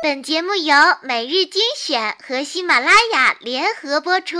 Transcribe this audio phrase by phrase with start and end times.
[0.00, 4.38] 本节目由每日精选和喜马拉雅联合播出。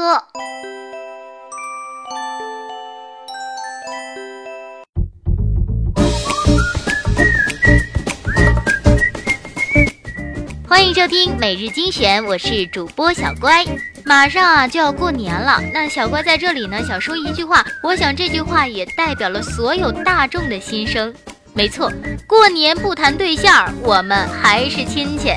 [10.68, 13.64] 欢迎收听每日精选，我是主播小乖。
[14.04, 21.12] 马上啊就要过年了，那小乖在这里呢，想说一句话，我想这句话也代表了所有大众的心声。
[21.59, 21.93] 没错，
[22.25, 25.32] 过年不谈对象，我们还是亲戚。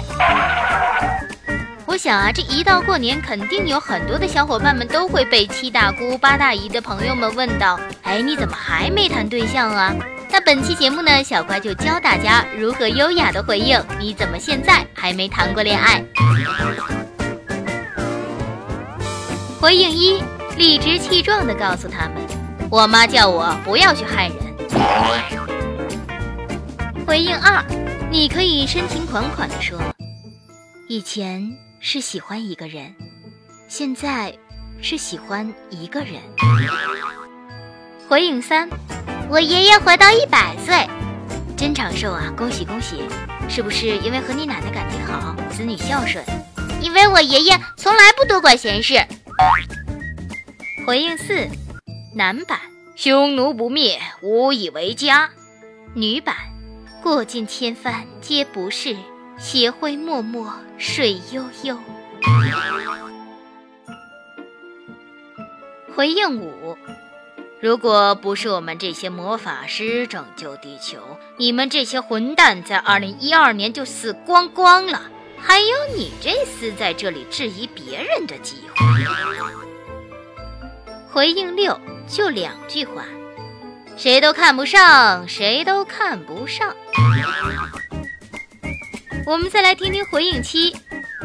[1.87, 9.96] 我想啊，这一到过年，肯定有很多的小伙伴们都会被七大姑八大姨的朋友们问到：“哎，你怎么还没谈对象啊？”
[10.32, 16.05] 那本期节目呢，小乖就教大家如何优雅的回应：“你怎么现在还没谈过恋爱？”
[19.60, 20.21] 回应一，
[20.55, 22.18] 理直气壮的告诉他们
[22.69, 24.35] ：“我妈叫我不要去害人。”
[27.05, 27.65] 回应二，
[28.10, 29.79] 你可以深情款款地说
[30.87, 32.94] ：“以前是喜欢一个人，
[33.67, 34.33] 现在
[34.81, 36.22] 是喜欢一个人。”
[38.07, 38.69] 回应三，
[39.29, 40.88] 我爷爷活到一百岁，
[41.57, 42.31] 真长寿啊！
[42.38, 43.03] 恭喜恭喜！
[43.49, 46.23] 是不是因为和你奶奶感情好，子女孝顺？
[46.81, 48.95] 因为我爷爷从来不多管闲事。
[50.85, 51.47] 回应四，
[52.16, 52.59] 男版
[52.95, 55.29] 匈奴不灭，无以为家；
[55.94, 56.35] 女版。
[57.02, 58.95] 过尽千帆皆不是，
[59.39, 60.39] 斜晖脉脉
[60.77, 61.75] 水悠悠。
[65.95, 66.77] 回应五：
[67.59, 70.99] 如果不是我们这些魔法师拯救地球，
[71.38, 75.02] 你们这些混蛋在二零一二年就死光光了，
[75.39, 78.85] 还有你这厮在这里质疑别人的机会。
[81.11, 83.03] 回应六：就两句话。
[83.97, 86.75] 谁都看不上，谁都看不上。
[89.25, 90.75] 我们再来听听回应七，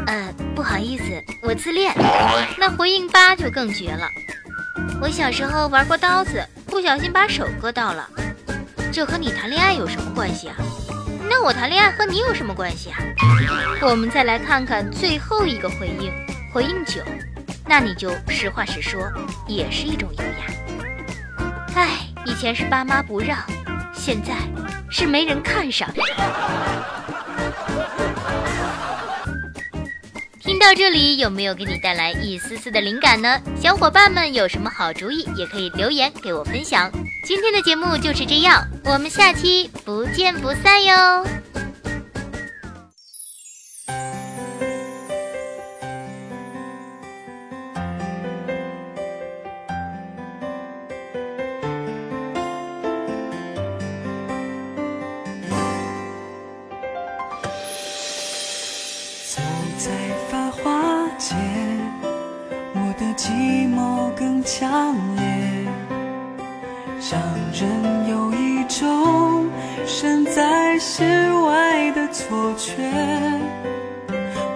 [0.07, 1.05] 呃，不好意思，
[1.43, 1.95] 我自恋。
[2.59, 4.07] 那回应八就更绝了，
[5.01, 8.09] 我小时候玩过刀子，不小心把手割到了。
[8.93, 10.57] 这和你谈恋爱有什么关系啊？
[11.29, 12.99] 那我谈恋爱和你有什么关系啊？
[13.81, 16.13] 我们再来看看最后一个回应，
[16.53, 17.03] 回应九，
[17.67, 19.01] 那你就实话实说，
[19.49, 21.47] 也是一种优雅。
[21.75, 22.06] 唉。
[22.27, 23.39] 以前是爸妈不让，
[23.95, 24.35] 现在
[24.91, 25.89] 是没人看上。
[30.41, 33.41] 听到这里，有没有给你带来一丝丝的灵感呢？
[33.61, 36.91] 小伙伴们有什么好主意，也可以留言给我分享。
[37.25, 41.25] 今天的节目就是这样，我们下期不见不散哟。
[59.79, 59.91] 在
[60.31, 61.37] 繁华间，
[62.75, 63.31] 我的寂
[63.69, 65.23] 寞更强烈，
[67.11, 67.21] 让
[67.53, 69.47] 人有一种
[69.87, 71.05] 身在世
[71.45, 72.73] 外的错觉。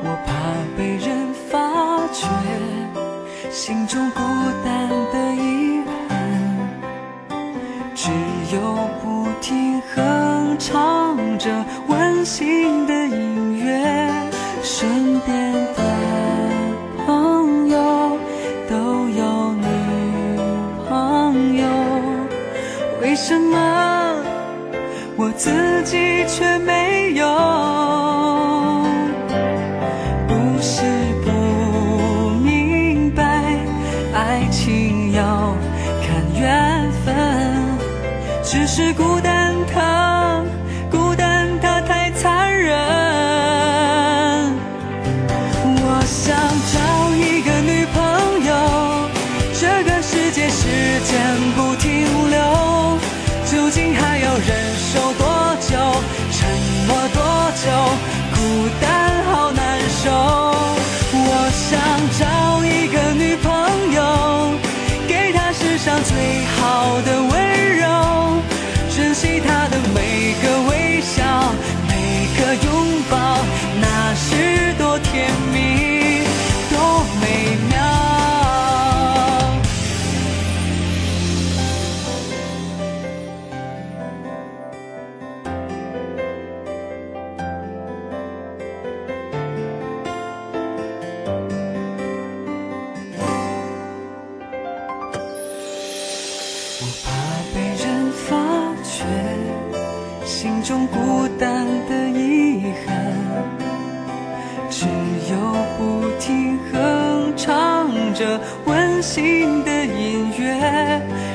[0.03, 0.33] 我怕
[0.77, 1.59] 被人发
[2.13, 2.27] 觉，
[3.51, 4.23] 心中孤
[4.65, 6.17] 单的遗憾，
[7.95, 8.11] 只
[8.55, 12.95] 有不停哼唱着温馨的
[23.11, 24.23] 为什么
[25.17, 27.27] 我自己却没有？
[30.29, 30.85] 不是
[31.25, 31.31] 不
[32.39, 33.25] 明白
[34.15, 35.57] 爱情要
[36.01, 37.13] 看缘分
[38.45, 40.45] 只是孤单它
[40.89, 42.73] 孤单它太残忍。
[45.83, 46.33] 我想
[46.73, 46.79] 找
[47.17, 47.99] 一个女朋
[48.47, 48.55] 友
[49.53, 51.19] 这个世界时间
[51.57, 52.00] 不停
[53.71, 55.30] 竟还要忍受多
[108.21, 110.61] 这温馨的音乐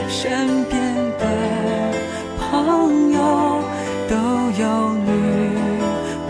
[0.07, 0.79] 身边
[1.17, 1.25] 的
[2.37, 3.19] 朋友
[4.07, 4.15] 都
[4.61, 5.09] 有女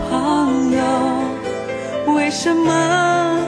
[0.08, 0.80] 朋友。
[2.14, 3.38] 为什么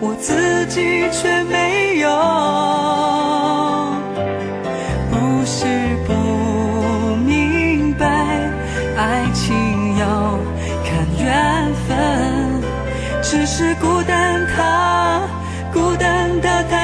[0.00, 2.10] 我自己却没有？
[5.08, 5.64] 不是
[6.08, 6.12] 不
[7.24, 8.04] 明白
[8.96, 9.54] 爱情
[9.96, 10.36] 要
[10.84, 12.60] 看缘分
[13.22, 15.20] 只是孤单它
[15.76, 16.75] 孤单的他。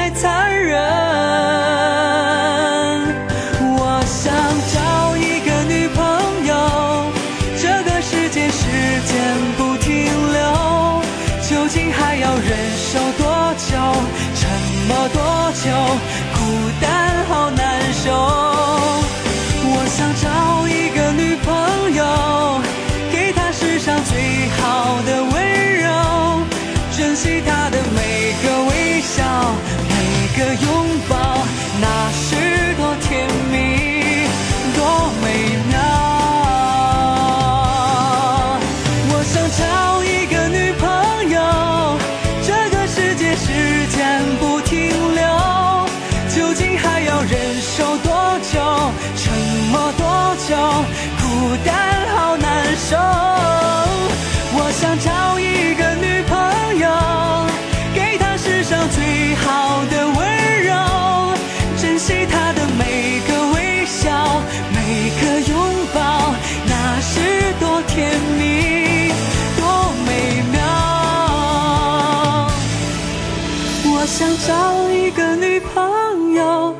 [74.23, 76.73] 想找一个女朋友，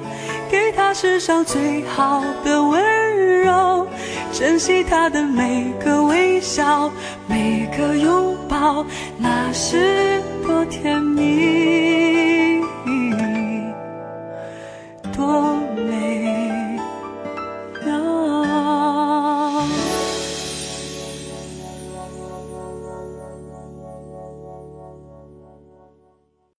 [0.50, 2.81] 给她世上最好的温
[3.44, 3.86] 柔，
[4.31, 6.90] 珍惜她的每个微笑，
[7.28, 8.86] 每个拥抱，
[9.18, 12.23] 那是多甜蜜。